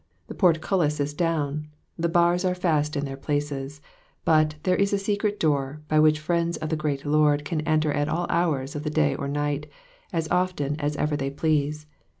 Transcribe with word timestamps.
the 0.25 0.33
portcullis 0.33 0.99
is 0.99 1.13
down, 1.13 1.67
the 1.95 2.09
bars 2.09 2.43
«are 2.43 2.55
fast 2.55 2.95
in 2.97 3.05
their 3.05 3.15
places; 3.15 3.81
but, 4.25 4.55
there 4.63 4.75
is 4.75 4.91
a 4.93 4.97
secret 4.97 5.39
door, 5.39 5.83
by 5.89 5.99
which 5.99 6.17
friends 6.19 6.57
of 6.57 6.69
the 6.69 6.75
great 6.75 7.05
Lord 7.05 7.45
can 7.45 7.61
enter 7.67 7.93
at 7.93 8.09
all 8.09 8.25
hours 8.27 8.75
of 8.75 8.81
the 8.81 8.89
day 8.89 9.13
or 9.13 9.27
night, 9.27 9.67
as 10.11 10.27
often 10.31 10.75
as 10.79 10.95
ever 10.95 11.15
they 11.15 11.29
please. 11.29 11.85